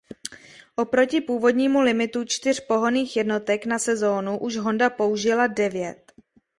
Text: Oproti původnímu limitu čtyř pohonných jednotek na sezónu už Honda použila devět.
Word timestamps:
Oproti 0.77 1.21
původnímu 1.21 1.79
limitu 1.81 2.23
čtyř 2.25 2.59
pohonných 2.67 3.15
jednotek 3.15 3.65
na 3.65 3.79
sezónu 3.79 4.37
už 4.39 4.57
Honda 4.57 4.89
použila 4.89 5.47
devět. 5.47 6.13